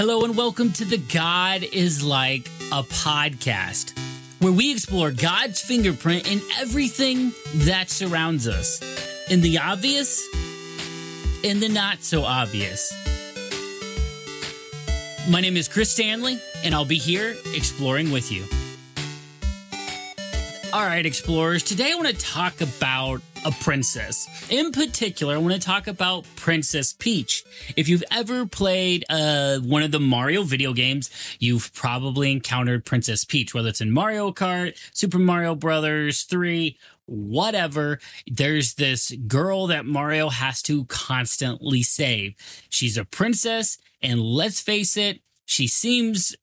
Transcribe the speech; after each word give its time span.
Hello, 0.00 0.22
and 0.22 0.36
welcome 0.36 0.70
to 0.74 0.84
the 0.84 0.96
God 0.96 1.64
is 1.64 2.04
Like 2.04 2.46
a 2.70 2.84
podcast, 2.84 3.98
where 4.38 4.52
we 4.52 4.70
explore 4.70 5.10
God's 5.10 5.60
fingerprint 5.60 6.30
in 6.30 6.40
everything 6.56 7.32
that 7.64 7.90
surrounds 7.90 8.46
us, 8.46 8.80
in 9.28 9.40
the 9.40 9.58
obvious, 9.58 10.24
in 11.42 11.58
the 11.58 11.68
not 11.68 12.04
so 12.04 12.22
obvious. 12.22 12.92
My 15.28 15.40
name 15.40 15.56
is 15.56 15.66
Chris 15.66 15.90
Stanley, 15.90 16.38
and 16.62 16.76
I'll 16.76 16.84
be 16.84 16.98
here 16.98 17.34
exploring 17.52 18.12
with 18.12 18.30
you. 18.30 18.44
All 20.78 20.86
right, 20.86 21.04
explorers, 21.04 21.64
today 21.64 21.90
I 21.90 21.96
want 21.96 22.06
to 22.06 22.14
talk 22.14 22.60
about 22.60 23.20
a 23.44 23.50
princess. 23.50 24.28
In 24.48 24.70
particular, 24.70 25.34
I 25.34 25.38
want 25.38 25.54
to 25.54 25.60
talk 25.60 25.88
about 25.88 26.24
Princess 26.36 26.92
Peach. 26.92 27.42
If 27.74 27.88
you've 27.88 28.04
ever 28.12 28.46
played 28.46 29.04
uh, 29.10 29.58
one 29.58 29.82
of 29.82 29.90
the 29.90 29.98
Mario 29.98 30.44
video 30.44 30.72
games, 30.72 31.10
you've 31.40 31.74
probably 31.74 32.30
encountered 32.30 32.84
Princess 32.84 33.24
Peach, 33.24 33.52
whether 33.52 33.70
it's 33.70 33.80
in 33.80 33.90
Mario 33.90 34.30
Kart, 34.30 34.78
Super 34.92 35.18
Mario 35.18 35.56
Brothers 35.56 36.22
3, 36.22 36.78
whatever. 37.06 37.98
There's 38.28 38.74
this 38.74 39.10
girl 39.26 39.66
that 39.66 39.84
Mario 39.84 40.28
has 40.28 40.62
to 40.62 40.84
constantly 40.84 41.82
save. 41.82 42.36
She's 42.68 42.96
a 42.96 43.04
princess, 43.04 43.78
and 44.00 44.20
let's 44.20 44.60
face 44.60 44.96
it, 44.96 45.22
she 45.44 45.66
seems, 45.66 46.36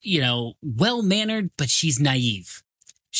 you 0.00 0.20
know, 0.20 0.52
well 0.62 1.02
mannered, 1.02 1.50
but 1.56 1.68
she's 1.68 1.98
naive. 1.98 2.62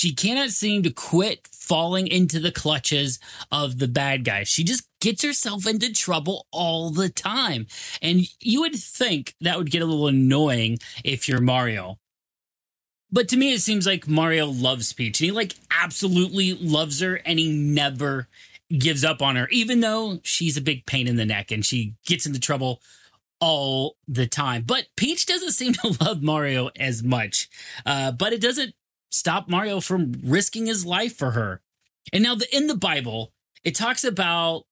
She 0.03 0.13
cannot 0.13 0.51
seem 0.51 0.83
to 0.83 0.91
quit 0.91 1.47
falling 1.53 2.09
into 2.09 2.41
the 2.41 2.51
clutches 2.51 3.21
of 3.53 3.79
the 3.79 3.87
bad 3.87 4.25
guys. 4.25 4.49
She 4.49 4.65
just 4.65 4.89
gets 5.01 5.23
herself 5.23 5.65
into 5.65 5.93
trouble 5.93 6.49
all 6.51 6.91
the 6.91 7.09
time. 7.09 7.69
And 8.03 8.23
you 8.41 8.63
would 8.63 8.75
think 8.75 9.37
that 9.43 9.57
would 9.59 9.71
get 9.71 9.81
a 9.81 9.85
little 9.85 10.09
annoying 10.09 10.79
if 11.05 11.29
you're 11.29 11.41
Mario. 11.41 12.01
But 13.13 13.29
to 13.29 13.37
me, 13.37 13.53
it 13.53 13.61
seems 13.61 13.87
like 13.87 14.09
Mario 14.09 14.47
loves 14.49 14.93
Peach 14.93 15.21
and 15.21 15.27
he 15.27 15.31
like 15.31 15.55
absolutely 15.71 16.55
loves 16.55 16.99
her 16.99 17.21
and 17.25 17.39
he 17.39 17.53
never 17.53 18.27
gives 18.77 19.05
up 19.05 19.23
on 19.23 19.37
her, 19.37 19.47
even 19.51 19.79
though 19.79 20.19
she's 20.25 20.57
a 20.57 20.61
big 20.61 20.85
pain 20.85 21.07
in 21.07 21.15
the 21.15 21.25
neck 21.25 21.53
and 21.53 21.65
she 21.65 21.95
gets 22.05 22.27
into 22.27 22.41
trouble 22.41 22.83
all 23.41 23.95
the 24.09 24.27
time. 24.27 24.65
But 24.67 24.87
Peach 24.97 25.27
doesn't 25.27 25.53
seem 25.53 25.75
to 25.75 25.97
love 26.01 26.25
Mario 26.25 26.71
as 26.77 27.05
much. 27.05 27.49
Uh, 27.87 28.11
but 28.11 28.33
it 28.33 28.41
doesn't 28.41 28.75
stop 29.13 29.49
Mario 29.49 29.81
from 29.81 30.15
risking 30.25 30.67
his 30.67 30.85
life 30.85 31.17
for 31.17 31.33
her. 31.33 31.61
And 32.13 32.23
now 32.23 32.35
the, 32.35 32.55
in 32.55 32.67
the 32.67 32.77
Bible, 32.77 33.33
it 33.63 33.75
talks 33.75 34.03
about 34.03 34.65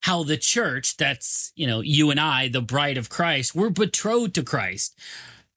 how 0.00 0.24
the 0.24 0.36
church, 0.36 0.96
that's, 0.96 1.52
you 1.54 1.66
know, 1.66 1.80
you 1.80 2.10
and 2.10 2.18
I, 2.18 2.48
the 2.48 2.62
bride 2.62 2.96
of 2.96 3.10
Christ, 3.10 3.54
we're 3.54 3.70
betrothed 3.70 4.34
to 4.36 4.42
Christ. 4.42 4.98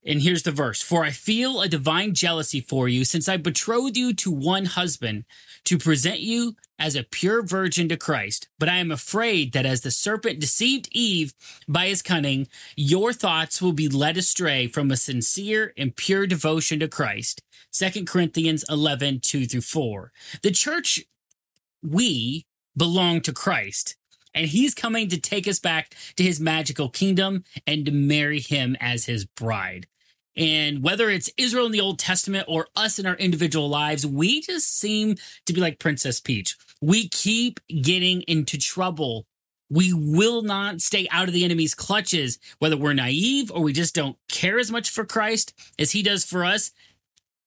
And 0.05 0.21
here's 0.21 0.43
the 0.43 0.51
verse 0.51 0.81
For 0.81 1.03
I 1.03 1.11
feel 1.11 1.61
a 1.61 1.69
divine 1.69 2.13
jealousy 2.13 2.59
for 2.59 2.87
you, 2.87 3.05
since 3.05 3.29
I 3.29 3.37
betrothed 3.37 3.97
you 3.97 4.13
to 4.15 4.31
one 4.31 4.65
husband 4.65 5.25
to 5.65 5.77
present 5.77 6.19
you 6.19 6.55
as 6.77 6.95
a 6.95 7.03
pure 7.03 7.41
virgin 7.41 7.87
to 7.89 7.97
Christ. 7.97 8.49
But 8.59 8.69
I 8.69 8.77
am 8.77 8.91
afraid 8.91 9.53
that 9.53 9.65
as 9.65 9.81
the 9.81 9.91
serpent 9.91 10.39
deceived 10.39 10.89
Eve 10.91 11.33
by 11.67 11.87
his 11.87 12.01
cunning, 12.01 12.47
your 12.75 13.13
thoughts 13.13 13.61
will 13.61 13.71
be 13.71 13.87
led 13.87 14.17
astray 14.17 14.67
from 14.67 14.91
a 14.91 14.97
sincere 14.97 15.73
and 15.77 15.95
pure 15.95 16.27
devotion 16.27 16.79
to 16.79 16.87
Christ. 16.87 17.41
2 17.71 18.05
Corinthians 18.05 18.65
11, 18.69 19.21
2 19.21 19.45
through 19.45 19.61
4. 19.61 20.11
The 20.41 20.51
church, 20.51 21.03
we 21.81 22.45
belong 22.75 23.21
to 23.21 23.31
Christ 23.31 23.95
and 24.33 24.47
he's 24.47 24.73
coming 24.73 25.09
to 25.09 25.19
take 25.19 25.47
us 25.47 25.59
back 25.59 25.95
to 26.15 26.23
his 26.23 26.39
magical 26.39 26.89
kingdom 26.89 27.43
and 27.67 27.85
to 27.85 27.91
marry 27.91 28.39
him 28.39 28.75
as 28.79 29.05
his 29.05 29.25
bride. 29.25 29.87
And 30.35 30.83
whether 30.83 31.09
it's 31.09 31.29
Israel 31.37 31.67
in 31.67 31.71
the 31.71 31.81
Old 31.81 31.99
Testament 31.99 32.45
or 32.47 32.67
us 32.75 32.97
in 32.97 33.05
our 33.05 33.15
individual 33.15 33.69
lives, 33.69 34.05
we 34.05 34.41
just 34.41 34.79
seem 34.79 35.15
to 35.45 35.53
be 35.53 35.61
like 35.61 35.79
Princess 35.79 36.19
Peach. 36.19 36.55
We 36.81 37.07
keep 37.07 37.59
getting 37.67 38.23
into 38.23 38.57
trouble. 38.57 39.27
We 39.69 39.93
will 39.93 40.41
not 40.41 40.81
stay 40.81 41.07
out 41.11 41.27
of 41.27 41.33
the 41.33 41.45
enemy's 41.45 41.75
clutches, 41.75 42.39
whether 42.59 42.77
we're 42.77 42.93
naive 42.93 43.51
or 43.51 43.61
we 43.61 43.73
just 43.73 43.95
don't 43.95 44.17
care 44.27 44.59
as 44.59 44.71
much 44.71 44.89
for 44.89 45.05
Christ 45.05 45.53
as 45.77 45.91
he 45.91 46.01
does 46.01 46.23
for 46.23 46.43
us. 46.43 46.71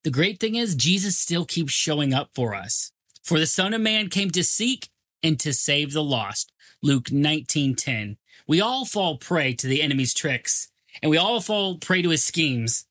The 0.04 0.10
great 0.10 0.38
thing 0.38 0.54
is, 0.54 0.76
Jesus 0.76 1.16
still 1.16 1.44
keeps 1.44 1.72
showing 1.72 2.14
up 2.14 2.30
for 2.34 2.54
us. 2.54 2.92
For 3.22 3.41
the 3.41 3.46
Son 3.46 3.75
of 3.75 3.80
Man 3.80 4.08
came 4.08 4.30
to 4.30 4.44
seek 4.44 4.88
and 5.22 5.38
to 5.41 5.52
save 5.52 5.92
the 5.92 6.02
lost. 6.02 6.52
Luke 6.80 7.10
19:10. 7.10 8.16
We 8.46 8.60
all 8.60 8.84
fall 8.84 9.19
prey 9.19 9.54
to 9.54 9.66
the 9.66 9.82
enemy's 9.82 10.14
tricks 10.14 10.69
and 11.02 11.10
we 11.10 11.18
all 11.18 11.40
fall 11.40 11.78
prey 11.78 12.02
to 12.02 12.10
his 12.10 12.24
schemes. 12.24 12.86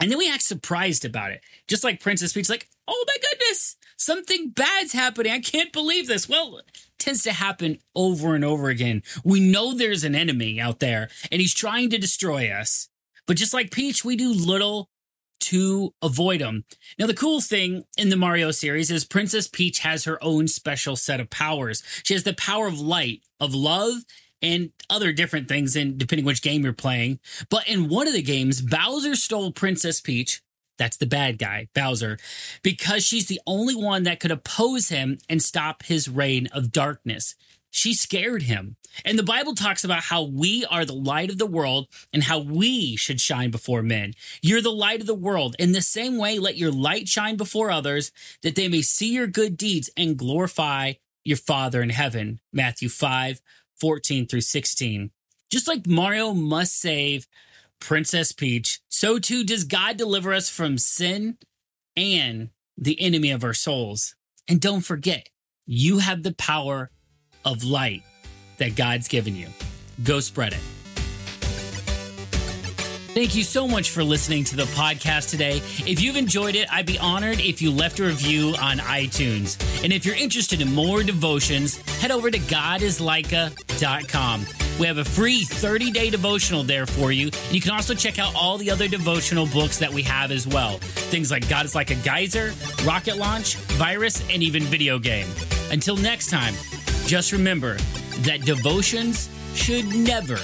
And 0.00 0.10
then 0.10 0.18
we 0.18 0.30
act 0.30 0.42
surprised 0.42 1.04
about 1.04 1.30
it. 1.30 1.40
Just 1.68 1.84
like 1.84 2.00
Princess 2.00 2.32
Peach, 2.32 2.50
like, 2.50 2.68
oh 2.88 3.04
my 3.06 3.16
goodness, 3.20 3.76
something 3.96 4.50
bad's 4.50 4.92
happening. 4.92 5.32
I 5.32 5.40
can't 5.40 5.72
believe 5.72 6.08
this. 6.08 6.28
Well, 6.28 6.60
tends 6.98 7.22
to 7.24 7.32
happen 7.32 7.78
over 7.94 8.34
and 8.34 8.44
over 8.44 8.68
again. 8.68 9.02
We 9.24 9.40
know 9.40 9.74
there's 9.74 10.04
an 10.04 10.14
enemy 10.14 10.60
out 10.60 10.80
there 10.80 11.08
and 11.30 11.40
he's 11.40 11.54
trying 11.54 11.90
to 11.90 11.98
destroy 11.98 12.50
us. 12.50 12.88
But 13.26 13.36
just 13.36 13.54
like 13.54 13.70
Peach, 13.70 14.04
we 14.04 14.16
do 14.16 14.32
little 14.32 14.90
to 15.40 15.94
avoid 16.02 16.40
him. 16.40 16.64
Now, 16.98 17.06
the 17.06 17.14
cool 17.14 17.40
thing 17.40 17.84
in 17.98 18.08
the 18.08 18.16
Mario 18.16 18.50
series 18.50 18.90
is 18.90 19.04
Princess 19.04 19.46
Peach 19.46 19.80
has 19.80 20.04
her 20.04 20.22
own 20.22 20.48
special 20.48 20.96
set 20.96 21.20
of 21.20 21.28
powers. 21.28 21.82
She 22.02 22.14
has 22.14 22.22
the 22.22 22.34
power 22.34 22.66
of 22.66 22.80
light, 22.80 23.20
of 23.38 23.54
love, 23.54 24.04
and 24.44 24.70
other 24.90 25.10
different 25.10 25.48
things 25.48 25.74
in 25.74 25.96
depending 25.96 26.26
which 26.26 26.42
game 26.42 26.62
you're 26.62 26.74
playing. 26.74 27.18
But 27.48 27.66
in 27.66 27.88
one 27.88 28.06
of 28.06 28.12
the 28.12 28.22
games, 28.22 28.60
Bowser 28.60 29.16
stole 29.16 29.52
Princess 29.52 30.02
Peach. 30.02 30.42
That's 30.76 30.98
the 30.98 31.06
bad 31.06 31.38
guy, 31.38 31.68
Bowser, 31.74 32.18
because 32.62 33.04
she's 33.04 33.26
the 33.26 33.40
only 33.46 33.74
one 33.74 34.02
that 34.02 34.20
could 34.20 34.30
oppose 34.30 34.90
him 34.90 35.18
and 35.30 35.42
stop 35.42 35.84
his 35.84 36.08
reign 36.08 36.48
of 36.52 36.72
darkness. 36.72 37.36
She 37.70 37.94
scared 37.94 38.42
him. 38.42 38.76
And 39.04 39.18
the 39.18 39.24
Bible 39.24 39.54
talks 39.54 39.82
about 39.82 40.04
how 40.04 40.22
we 40.22 40.64
are 40.66 40.84
the 40.84 40.92
light 40.92 41.30
of 41.30 41.38
the 41.38 41.46
world 41.46 41.88
and 42.12 42.24
how 42.24 42.38
we 42.38 42.96
should 42.96 43.20
shine 43.20 43.50
before 43.50 43.82
men. 43.82 44.12
You're 44.42 44.62
the 44.62 44.70
light 44.70 45.00
of 45.00 45.06
the 45.06 45.14
world. 45.14 45.56
In 45.58 45.72
the 45.72 45.80
same 45.80 46.18
way, 46.18 46.38
let 46.38 46.56
your 46.56 46.70
light 46.70 47.08
shine 47.08 47.36
before 47.36 47.70
others 47.70 48.12
that 48.42 48.56
they 48.56 48.68
may 48.68 48.82
see 48.82 49.12
your 49.12 49.26
good 49.26 49.56
deeds 49.56 49.90
and 49.96 50.16
glorify 50.16 50.92
your 51.24 51.38
Father 51.38 51.82
in 51.82 51.90
heaven. 51.90 52.40
Matthew 52.52 52.88
5, 52.88 53.40
14 53.80 54.26
through 54.26 54.40
16. 54.40 55.10
Just 55.50 55.68
like 55.68 55.86
Mario 55.86 56.32
must 56.34 56.80
save 56.80 57.26
Princess 57.80 58.32
Peach, 58.32 58.80
so 58.88 59.18
too 59.18 59.44
does 59.44 59.64
God 59.64 59.96
deliver 59.96 60.32
us 60.32 60.48
from 60.48 60.78
sin 60.78 61.38
and 61.96 62.50
the 62.76 63.00
enemy 63.00 63.30
of 63.30 63.44
our 63.44 63.54
souls. 63.54 64.14
And 64.48 64.60
don't 64.60 64.80
forget, 64.80 65.28
you 65.66 65.98
have 65.98 66.22
the 66.22 66.34
power 66.34 66.90
of 67.44 67.62
light 67.62 68.02
that 68.58 68.76
God's 68.76 69.08
given 69.08 69.36
you. 69.36 69.48
Go 70.02 70.20
spread 70.20 70.52
it. 70.52 70.83
Thank 73.14 73.36
you 73.36 73.44
so 73.44 73.68
much 73.68 73.90
for 73.90 74.02
listening 74.02 74.42
to 74.42 74.56
the 74.56 74.64
podcast 74.64 75.30
today. 75.30 75.58
If 75.86 76.02
you've 76.02 76.16
enjoyed 76.16 76.56
it, 76.56 76.66
I'd 76.72 76.84
be 76.84 76.98
honored 76.98 77.38
if 77.38 77.62
you 77.62 77.70
left 77.70 78.00
a 78.00 78.06
review 78.06 78.56
on 78.60 78.78
iTunes. 78.78 79.56
And 79.84 79.92
if 79.92 80.04
you're 80.04 80.16
interested 80.16 80.60
in 80.60 80.74
more 80.74 81.04
devotions, 81.04 81.76
head 82.00 82.10
over 82.10 82.28
to 82.28 82.40
godislike.com. 82.40 84.46
We 84.80 84.86
have 84.88 84.98
a 84.98 85.04
free 85.04 85.44
30 85.44 85.92
day 85.92 86.10
devotional 86.10 86.64
there 86.64 86.86
for 86.86 87.12
you. 87.12 87.30
You 87.52 87.60
can 87.60 87.70
also 87.70 87.94
check 87.94 88.18
out 88.18 88.34
all 88.34 88.58
the 88.58 88.68
other 88.68 88.88
devotional 88.88 89.46
books 89.46 89.78
that 89.78 89.92
we 89.92 90.02
have 90.02 90.32
as 90.32 90.48
well. 90.48 90.78
Things 90.78 91.30
like 91.30 91.48
God 91.48 91.66
is 91.66 91.76
like 91.76 91.92
a 91.92 91.96
geyser, 91.96 92.52
rocket 92.84 93.16
launch, 93.16 93.54
virus, 93.78 94.28
and 94.28 94.42
even 94.42 94.64
video 94.64 94.98
game. 94.98 95.28
Until 95.70 95.96
next 95.96 96.30
time, 96.30 96.54
just 97.06 97.30
remember 97.30 97.76
that 98.22 98.40
devotions 98.40 99.28
should 99.54 99.86
never 99.94 100.38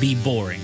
be 0.00 0.14
boring. 0.14 0.62